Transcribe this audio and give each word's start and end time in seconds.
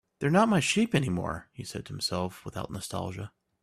"They're 0.17 0.31
not 0.31 0.49
my 0.49 0.59
sheep 0.59 0.95
anymore," 0.95 1.49
he 1.53 1.63
said 1.63 1.85
to 1.85 1.93
himself, 1.93 2.43
without 2.43 2.71
nostalgia. 2.71 3.31